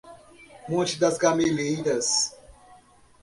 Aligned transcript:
Monte 0.67 0.97
das 0.99 1.19
Gameleiras 1.19 2.35